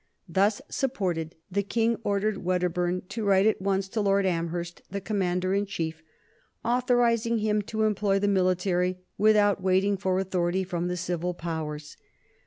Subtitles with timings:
[0.27, 5.53] Thus supported, the King ordered Wedderburn to write at once to Lord Amherst, the Commander
[5.53, 6.01] in Chief,
[6.65, 11.97] authorizing him to employ the military without waiting for authority from the civil powers.